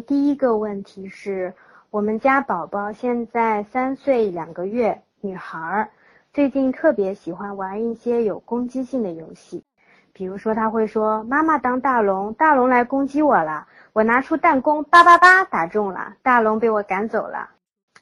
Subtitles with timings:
[0.00, 1.54] 第一个问题是
[1.90, 5.90] 我们家宝宝现在三岁两个月，女孩儿，
[6.32, 9.64] 最近特别喜欢玩一些有攻击性的游戏，
[10.12, 17.50] 比如说他会说妈妈当大龙，大龙来攻击我了，我拿出弹弓，叭叭叭打中了，大龙被我赶走了，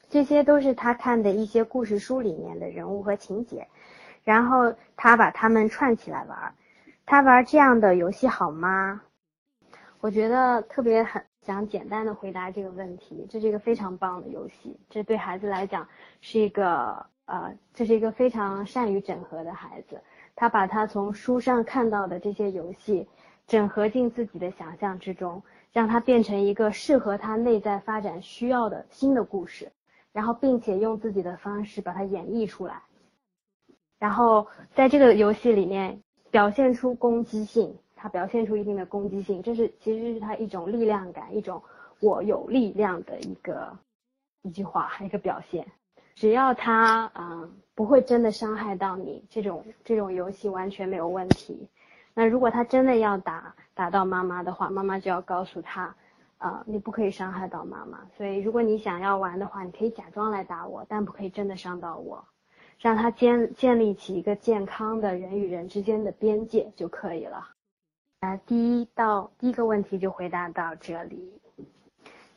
[0.09, 3.67] 这些都是他看的一些故事书里面的人物和情节，
[4.23, 6.53] 然后他把他们串起来玩，
[7.05, 9.01] 他玩这样的游戏好吗？
[10.05, 15.89] 我觉得特别很想简单的回答这个问题，这是一个非常棒的游戏，这对孩子来讲
[16.21, 19.99] 是一个呃，这是一个非常善于整合的孩子，
[20.35, 23.07] 他把他从书上看到的这些游戏
[23.47, 25.41] 整合进自己的想象之中，
[25.73, 29.71] 让它变成一个适合他内在发展需要的新的故事，
[30.13, 32.83] 然后并且用自己的方式把它演绎出来，
[33.97, 37.79] 然后在这个游戏里面表现出攻击性。
[38.05, 41.59] 他表现出一定的攻击性，这是其实是他一种力量感，一种
[41.99, 43.75] 我有力量的一个
[44.43, 45.65] 一句话，一个表现。
[46.13, 51.67] 只要他嗯不会真的伤害到你，这种这种游戏完全没有问题。
[52.13, 55.95] 那如果他真的要打打到妈妈的话，妈妈就要告诉他，
[56.37, 58.05] 啊你不可以伤害到妈妈。
[58.15, 62.23] 所以如果你想要玩的话，你可以假装来打我，但不可以真的伤到我，
[62.77, 67.49] 让他建建立起一个健康的人与人之间的边界就可以了。
[68.25, 71.31] 啊，第一道第一个问题就回答到这里。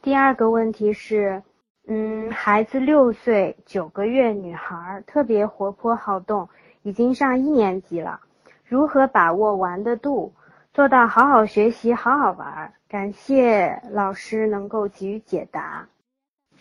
[0.02, 1.42] 第二个问题是，
[1.86, 6.46] 嗯，孩子六岁九个月，女孩，特别活泼好动，
[6.82, 8.20] 已经上一年级了。
[8.66, 10.30] 如何把握玩的度，
[10.74, 12.70] 做到好好学习，好好玩？
[12.86, 15.88] 感谢老师能够给予解答。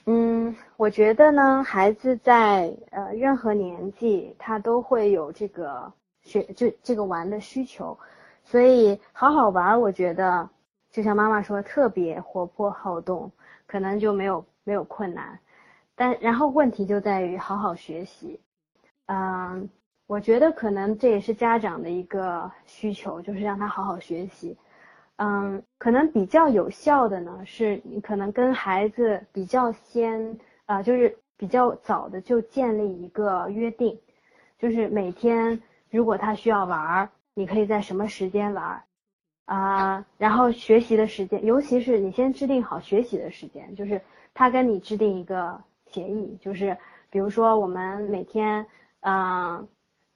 [0.06, 5.92] 嗯，我觉得呢，孩子在呃任何年纪，他都会有这个
[6.22, 7.98] 学就这个玩的需求。
[8.50, 10.50] 所以好好玩，我觉得
[10.90, 13.30] 就像妈妈说，特别活泼好动，
[13.66, 15.38] 可能就没有没有困难。
[15.96, 18.40] 但然后问题就在于好好学习。
[19.08, 19.70] 嗯，
[20.08, 24.58] 我觉得可能这也是家长的一个需求，就是让他好好学习。
[25.18, 34.00] 嗯，可能比较有效的呢，是你可能跟孩子比较先啊，就是比较早的就建立一个约定，
[34.58, 37.10] 就是每天如果他需要玩。
[37.38, 38.84] 你可以在什么时间玩
[39.46, 40.04] 啊？
[40.18, 44.02] 然后学习的时间，尤其是你先制定好学习的时间，就是
[44.34, 46.76] 他跟你制定一个协议，就是
[47.12, 48.66] 比如说我们每天
[49.02, 49.68] 嗯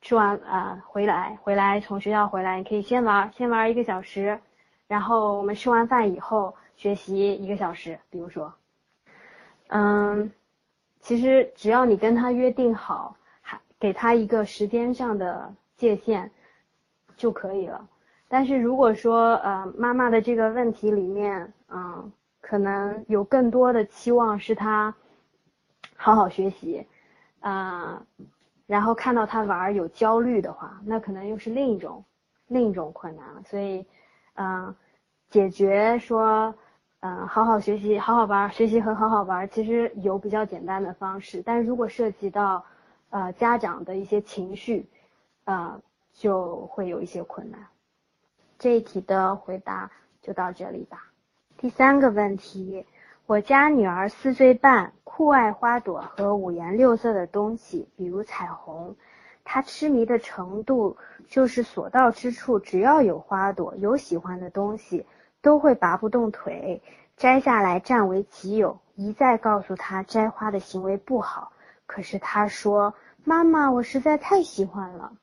[0.02, 4.40] 吃完啊回来回来从学校回来，你可以先玩先玩一个小时，
[4.88, 8.52] 然后我们吃完饭以后学习一个小时，比如说
[9.68, 10.32] 嗯，
[11.02, 16.32] 其实只要你跟他约定好，还给他一个时间上的界限。
[17.22, 17.88] 就可以了，
[18.28, 22.12] 但是如果说呃妈妈的这个问题里面，嗯，
[22.42, 24.92] 可能有更多的期望是他
[25.96, 26.84] 好好学习，
[27.42, 28.02] 啊，
[28.66, 32.04] 然后看到他玩儿有焦虑的话，那可能又是另一种
[32.48, 33.44] 另一种困难了。
[33.46, 33.86] 所以，
[34.34, 34.76] 嗯，
[35.30, 36.56] 解决说，
[37.02, 42.66] 嗯，好好学习，好好玩儿，学习和好好玩儿，其实有比较简单的方式，但如果涉及到
[43.12, 44.88] 呃家长的一些情绪，
[45.44, 45.80] 啊。
[46.22, 47.60] 就会有一些困难。
[48.60, 49.90] 这一题的回答
[50.22, 51.08] 就到这里吧。
[51.58, 52.86] 第三个问题，
[53.26, 58.96] 我家女儿四岁半，酷爱花朵和五颜六色的东西，比如彩虹。
[59.44, 60.96] 她痴迷的程度
[61.28, 65.08] 就是所到之处，只要有花朵，有喜欢的东西，
[65.42, 66.84] 都会拔不动腿，
[67.18, 68.80] 摘下来占为己有。
[68.94, 71.52] 一再告诉她摘花的行为不好，
[71.88, 72.94] 可是她说
[73.26, 75.14] ：“妈妈，我实在太喜欢了。”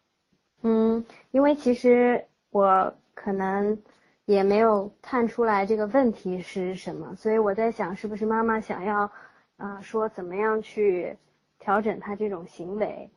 [0.63, 3.79] 嗯，因为其实我可能
[4.25, 9.09] 也没有看出来这个问题是什么，所以我在想，是不是妈妈想要
[9.57, 11.17] 啊说怎么样去
[11.61, 13.09] 调整他这种行为？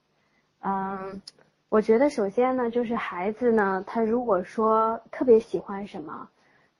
[0.61, 1.19] 嗯，
[1.69, 6.29] 我觉得首先呢，就是孩子呢，他如果说特别喜欢什么，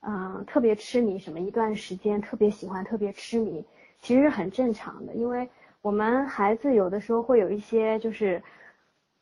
[0.02, 3.64] 嗯，特别痴迷什么，一段时间特别喜欢，特别痴迷，
[4.00, 5.48] 其实很正常的，因为
[5.80, 8.40] 我们孩子有的时候会有一些就是。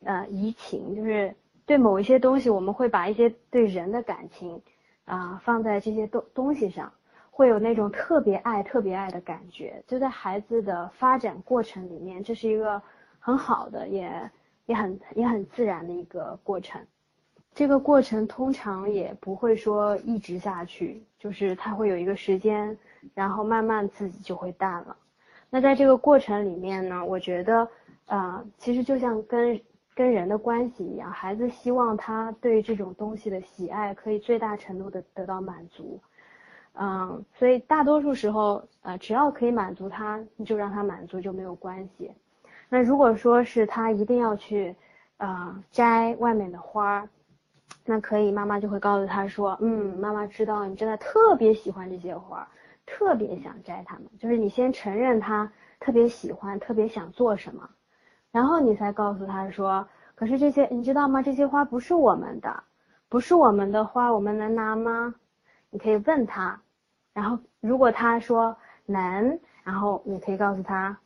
[0.05, 1.35] 呃，移情就是
[1.67, 4.61] 对某一些东西，我们会把一些对人的感情
[5.05, 6.93] 啊放在这些东东西上，
[7.31, 9.82] 会有那种特别爱、特别爱的感觉。
[9.87, 12.81] 就在孩子的发展过程里面，这是一个
[13.19, 14.31] 很好的，也
[14.67, 16.81] 也很也很自然的一个过程。
[17.52, 22.79] 这个过程通常也不会说一直下去，就是它会有一个时间，
[23.12, 24.97] 然后慢慢自己就会淡了。
[25.50, 27.69] 那在这个过程里面呢，我觉得
[28.06, 29.61] 啊，其实就像跟
[29.94, 36.00] 跟人的关系一样，孩子希望他对这种东西的喜爱可以最大程度的得到满足，
[36.75, 42.10] 嗯，所以大多数时候，呃，只要可以满足他，你就让他满足就没有关系。
[42.69, 44.75] 那如果说是他一定要去，
[45.19, 47.06] 呃，摘外面的花，
[47.84, 52.48] 那可以，妈妈就会告诉他说，嗯，妈妈知道你真的特别喜欢这些花，
[52.87, 57.69] 特别想摘它们，就是你先承认他特别喜欢，特别想做什么，
[58.32, 61.22] 然后你才告诉他说，可是这些你知道吗？
[61.22, 62.62] 这些花不是我们的，
[63.08, 65.14] 不是我们的花，我们能拿吗？
[65.70, 66.60] 你可以问他。
[67.12, 68.56] 然后，如果他说
[68.86, 70.96] 能，然后你可以告诉他，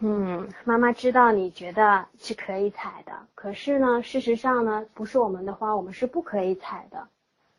[0.00, 7.06] 嗯，妈妈知道你觉得是可以采的，可是呢，事实上呢，不是我们的花，我们是不可以采的。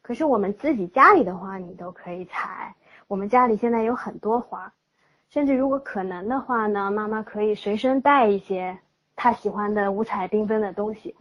[0.01, 2.75] 可是我们自己家里的花你都可以采，
[3.07, 4.73] 我们家里现在有很多花，
[5.29, 8.79] 甚至如果可能的话呢，妈妈可以随身带一些
[9.15, 11.15] 他喜欢的五彩缤纷的东西，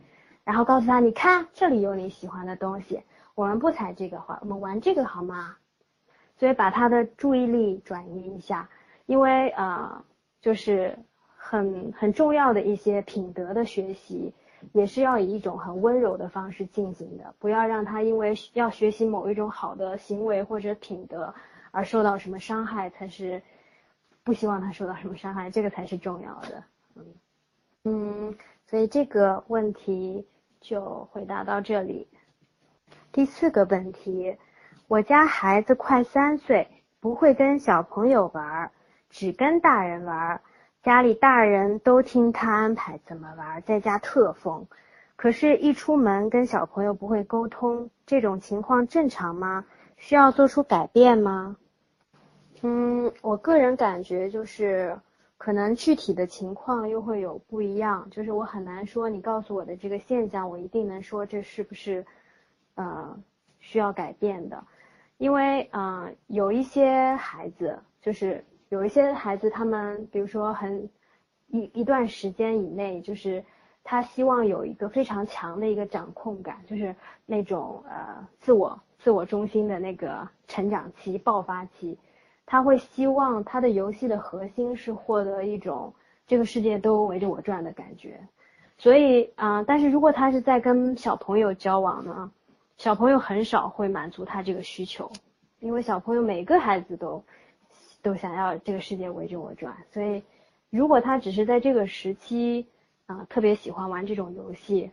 [0.45, 3.03] 然后告诉他，你看这里有你喜欢的东西，
[3.35, 5.57] 我们不采这个花，我们玩这个好吗？
[6.37, 8.69] 所以把他的注意力转移一下，
[9.07, 10.05] 因为啊，
[10.41, 10.99] 就是
[11.37, 14.35] 很很重要的一些品德的学习，
[14.73, 21.33] 也是要以一种很温柔的方式进行的，不要让他因为要学习某一种好的行为或者品德
[21.71, 23.41] 而受到什么伤害，才是
[24.25, 26.65] 不希望他受到什么伤害，这个才是重要的。
[26.97, 27.05] 嗯
[27.85, 28.35] 嗯，
[28.67, 30.27] 所以这个问题
[30.61, 32.09] 就回答到这里。
[33.13, 34.37] 第四个问题。
[34.87, 36.69] 我家孩子快三岁，
[37.01, 38.71] 不会跟小朋友玩，
[39.09, 40.41] 只跟大人玩。
[40.83, 44.67] 家里大人都听他安排怎么玩，在家特疯。
[45.17, 49.65] 可是，一出门跟小朋友不会沟通，这种情况正常吗？
[49.97, 51.57] 需要做出改变吗？
[52.61, 54.95] 嗯，我个人感觉就是，
[55.37, 58.09] 可能具体的情况又会有不一样。
[58.11, 62.05] 就是我很难说，你告诉我的这个现象，我一定能说这是不是，
[62.75, 63.19] 呃，
[63.59, 64.65] 需要改变的。
[65.19, 70.89] 因为嗯，有一些孩子，就是有一些孩子，他们比如说很
[71.49, 73.45] 一一段时间以内，就是
[73.85, 76.95] 他希望有一个非常强的一个掌控感，就是
[77.27, 81.97] 那种呃自我自我中心的那个成长期爆发期，
[82.47, 85.95] 他会希望他的游戏的核心是获得一种
[86.27, 88.21] 这个世界都围着我转的感觉，
[88.79, 92.31] 所以啊，但是如果他是在跟小朋友交往呢？
[92.77, 95.09] 小朋友很少会满足他这个需求，
[95.61, 97.23] 因为小朋友每个孩子都
[98.03, 100.25] 都想要这个世界围着我转，所以
[100.71, 102.67] 如果他只是在这个时期
[103.07, 104.91] 啊特别喜欢玩这种游戏，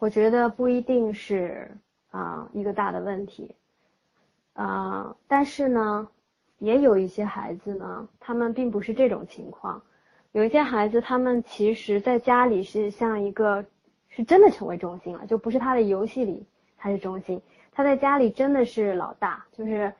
[0.00, 1.70] 我觉得不一定是
[2.10, 3.54] 啊一个大的问题
[4.54, 6.08] 啊，但是呢，
[6.58, 9.82] 也有一些孩子呢，他们并不是这种情况，
[10.32, 13.64] 有一些孩子他们其实在家里是像一个
[14.08, 16.46] 是真的成为中心了，就不是他的游戏里。
[16.80, 19.92] 他是中心，他在家里真的是老大，就是，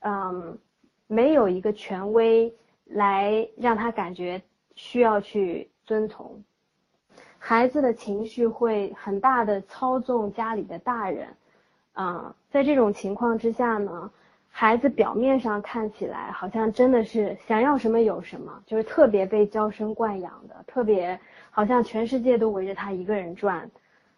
[0.00, 0.58] 嗯，
[1.06, 2.50] 没有一个权威
[2.86, 4.40] 来让他感觉
[4.74, 6.42] 需要去遵从。
[7.36, 11.28] 孩子的情绪会很大的操纵家里的大人，
[11.92, 14.10] 嗯，在这种情况之下呢，
[14.54, 21.18] 孩子表面上看起来好像真的是想要什么有什么，就是特别被娇生惯养的，特别
[21.50, 23.68] 好像全世界都围着他一个人转，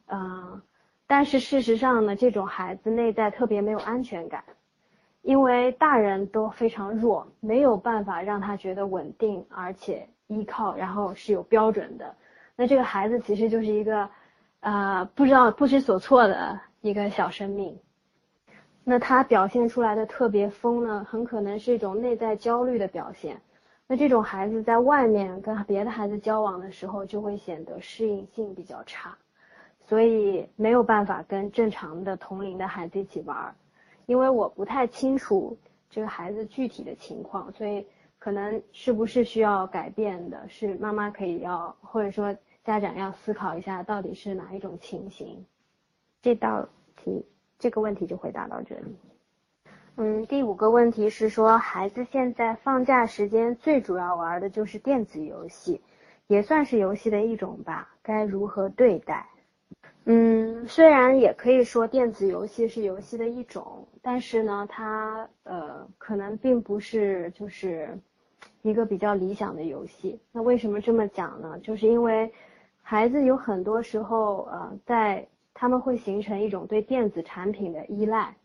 [0.09, 0.61] 嗯。
[1.07, 4.43] 但是事实上呢，这种孩子内在特别没有安全感，
[5.21, 12.15] 因为大人都非常弱，没有办法让他觉得稳定，而且依靠，然后是有标准的。
[12.57, 14.09] 那这个孩子其实就是一个，
[14.61, 17.79] 呃，不知道不知所措的一个小生命。
[18.85, 23.41] 那他表现出来的特别疯呢，很可能是一种内在焦虑的表现。
[23.87, 29.17] 那这种孩子在外面跟别的孩子交往的时候，就会显得适应性比较差。
[29.87, 33.55] 所以没有办法跟正常的同龄的孩子一起玩儿，
[34.07, 35.57] 因为我不太清楚
[35.91, 37.87] 这个孩子具体的情况，所以
[38.19, 45.45] 可能是不是需要改变的，是妈妈可以要，或者说家长要思考一下到底是哪一种情形。
[46.23, 47.27] 这道题
[47.59, 48.97] 这个问题就回答到这里。
[49.97, 55.81] 嗯，第五个问题是说孩子现在放假时间最主要玩的就是电子游戏，
[56.27, 59.25] 也算是游戏的一种吧，该如何对待？
[60.07, 67.97] 嗯，虽然也可以说电子游戏是游戏的一种，但是呢，它呃可能并不是就是
[68.63, 70.21] 一个比较理想的游戏。
[70.33, 71.59] 那为什么这么讲呢？
[71.61, 72.31] 就是因为
[72.83, 78.37] 孩子有很多时候呃在他们会形成一种对电子产品的依赖，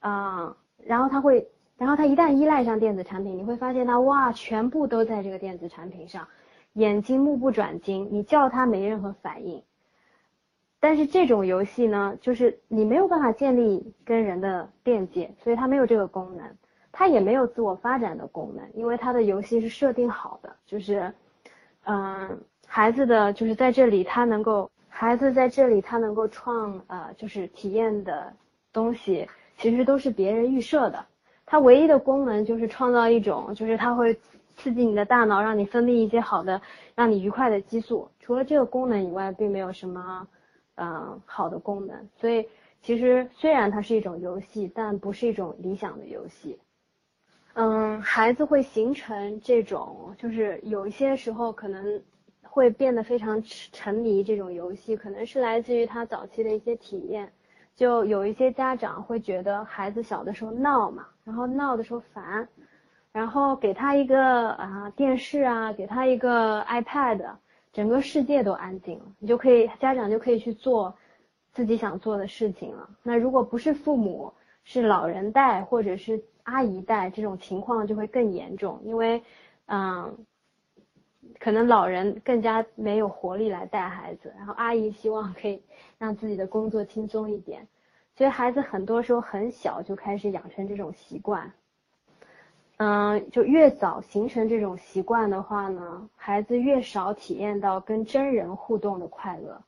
[0.00, 6.28] 啊，然后他会，然后他一旦依赖上电子产品，你会发现他哇，全部都在这个电子产品上，
[6.74, 9.62] 眼睛目不转睛，你叫他没任何反应。
[10.80, 16.44] 但是这种游戏呢，就是你没有办法建立跟人的链接，所以它没有这个功能。
[16.90, 21.14] 它也没有自我发展的功能，因为它的游戏是设定好的，就是，
[21.84, 28.32] 嗯，孩子的就是在这里他能够，孩子在这里他能够创呃就是体验的
[28.72, 31.04] 东西，其实都是别人预设的，
[31.46, 34.14] 它唯一的功能就是创造一种，就是它会
[34.56, 36.60] 刺激你的大脑，让你分泌一些好的，
[36.94, 40.28] 让你愉快的激素，除了这个功能以外，并没有什么，
[40.76, 42.46] 嗯，好的功能，所以
[42.82, 46.58] 其实虽然它是一种游戏，但不是一种理想的游戏。
[47.54, 52.00] 嗯，孩子会形成这种，就是有一些时候可能
[52.52, 57.32] 会变得非常沉沉迷这种游戏，可能是来自于他早期的一些体验。
[57.74, 62.46] 就有一些家长会觉得孩子小的时候闹嘛，然后闹的时候烦，
[63.10, 67.24] 然后给他一个啊电视啊，给他一个 iPad，
[67.72, 70.94] 整个世界都安静了，你就可以家长就可以去做
[71.52, 72.86] 自己想做的事情了。
[73.02, 74.30] 那如果不是父母，
[74.64, 76.22] 是老人带或者是。
[76.44, 79.22] 阿姨带这种情况就会更严重，因为，
[79.66, 80.26] 嗯，
[81.38, 85.62] 可能老人更加没有活力来带孩子，然后阿姨希望可以
[85.98, 87.66] 让自己的工作轻松一点，
[88.16, 91.52] 所以孩子很多时候很小就开始养成这种习惯，
[92.76, 99.62] 嗯，就越早形成这种习惯的话呢，孩子越少体验到跟真人互动的快乐。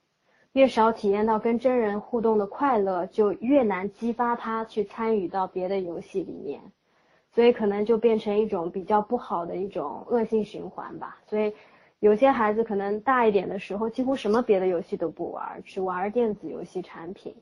[0.52, 6.60] 越少体验到跟真人互动的快乐，就越难激发他去参与到别的游戏里面，
[7.34, 11.18] 所以可能就变成一种比较不好的一种恶性循环吧。
[11.26, 11.52] 所以
[11.98, 17.34] 有些孩子可能大一点的时候，几乎什么别的游戏都不玩，只玩电子游戏产品。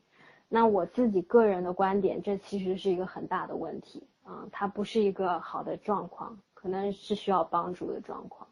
[0.49, 8.47] 那我自己个人的观点，这其实是一个很大的问题啊，它不是一个好的状况，可能是需要帮助的状况。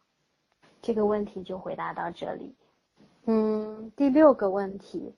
[0.81, 2.55] 这个问题就回答到这里。
[3.25, 5.13] 嗯，第六个问题，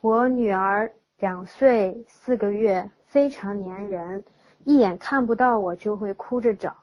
[0.00, 4.24] 我女儿两岁四个月，非常粘人，
[4.64, 6.74] 一眼看不到我就会哭着找，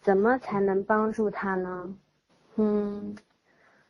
[0.00, 1.96] 怎么才能帮助他呢？
[2.56, 3.16] 嗯，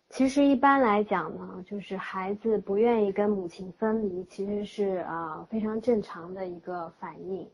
[0.08, 7.48] 其实一般来讲呢，就是孩子不愿意跟母亲分离，其实是啊非常正常的一个反应。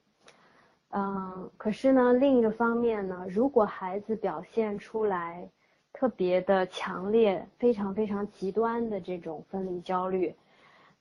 [0.90, 5.48] 嗯，可是呢，另一个方面呢，如果孩子表现出来，
[5.92, 10.34] 特别的强烈，非常非常极端的这种分离焦虑，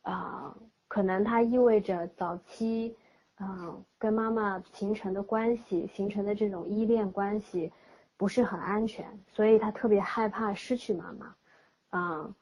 [0.03, 0.55] 啊，
[0.87, 2.95] 可能它意味着早期，
[3.39, 7.71] 嗯，跟妈妈形成的关系，形成的这种依恋关系
[8.17, 11.35] 不是很安全，所以他特别害怕失去妈妈，
[11.89, 12.35] 啊，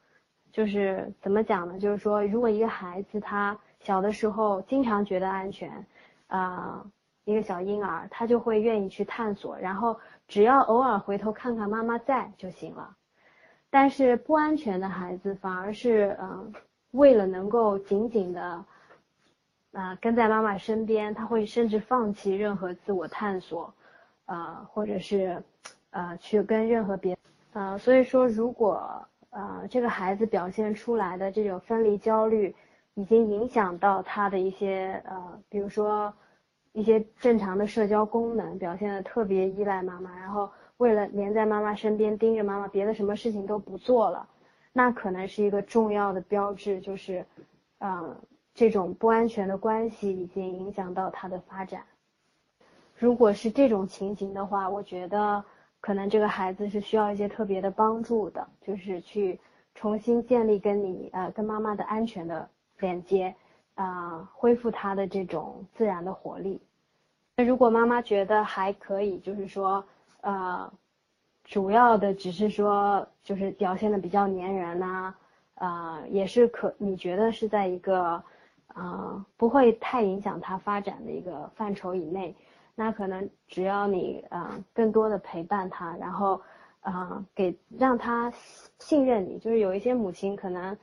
[0.52, 1.80] 就是怎么讲呢？
[1.80, 5.86] 就是说，如果一个孩子他小的时候经常觉得安全，
[6.28, 6.86] 啊，
[7.26, 10.00] 一个小婴儿他就会愿意去探索，然后。
[10.26, 12.96] 只要偶尔回头看看妈妈在就行了，
[13.70, 16.52] 但是不安全的孩子反而是嗯，
[16.92, 18.66] 为了能够紧紧的
[19.74, 23.74] 啊跟在妈妈身边，他会甚至放弃任何自我探索，
[24.26, 25.44] 啊或者是
[25.92, 27.18] 呃去跟任何别
[27.52, 32.56] 啊，所以说如果呃这个孩子表现出来的这种分离焦虑，
[32.94, 36.14] 已经影响到他的一些呃，比如说。
[36.76, 44.28] 一些正常的社交功能表现的特别依赖妈妈，然后为了黏在妈妈身边盯着妈妈，别的什么事情都不做了，
[44.72, 47.24] 那可能是一个重要的标志，就是，
[47.78, 48.16] 嗯，
[48.54, 51.84] 这种不安全的关系已经影响到他的发展。
[52.98, 55.44] 如果是这种情形的话，我觉得
[55.80, 59.40] 可能这个孩子是需要一些特别的帮助的，就是去
[59.76, 63.36] 重新建立跟你呃跟妈妈的安全的连接。
[63.76, 66.62] 啊，恢复他的这种自然的活力。
[67.38, 69.84] 那如果妈妈觉得还可以，就是说，
[70.22, 70.72] 呃，
[71.44, 75.16] 主要的只是说，就是表现的比较粘人呐，
[75.56, 78.24] 啊，也是可，你觉得是在一个，
[78.74, 82.36] 啊，不会太影响他发展的一个范畴以内，
[82.76, 86.42] 那可能只要你，啊，更多的陪伴他，然后，
[86.82, 88.32] 啊，给让他
[88.80, 90.78] 信任你，就是有一些母亲可能，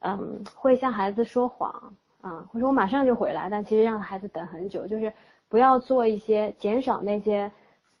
[0.00, 1.94] 嗯，会向孩子说谎。
[2.20, 5.12] 啊，或者我马上就回来，但其实让孩子等很久，就是
[5.46, 7.52] 不要做一些减少那些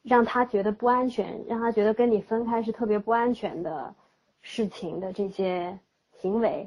[0.02, 3.94] 让他觉得不安全，让他觉得跟你分开是特别不安全的
[4.40, 5.78] 事情的这些
[6.14, 6.66] 行为，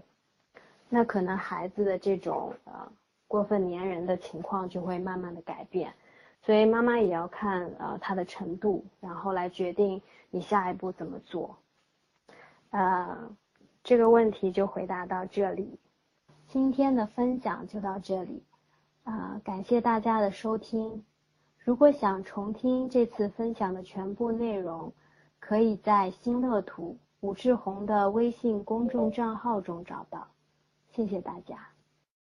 [0.89, 2.91] 那可能孩子的这种呃
[3.27, 5.93] 过分粘人的情况就会慢慢的改变，
[6.41, 11.57] 所以妈妈也要看呃他的程度，然后来决定你下一步怎么做。
[12.69, 13.29] 呃，
[13.83, 15.77] 这个问题就回答到这里。
[16.47, 18.41] 今天的分享就到这里，
[19.03, 21.03] 啊，感谢大家的收听。
[21.57, 24.93] 如果想重听这次分享的全部内容，
[25.39, 30.25] 可以在新乐图武志红的微信公众账号中找到。
[30.97, 31.76] 谢谢大家。